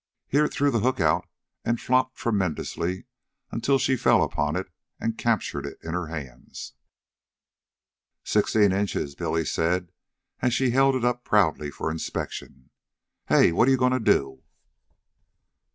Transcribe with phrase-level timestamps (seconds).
[0.27, 1.29] Here it threw the hook out
[1.63, 3.05] and flopped tremendously
[3.51, 6.73] until she fell upon it and captured it in her hands.
[8.23, 9.91] "Sixteen inches," Billy said,
[10.39, 12.71] as she held it up proudly for inspection."
[13.29, 13.51] Hey!
[13.51, 14.41] what are you goin' to do?"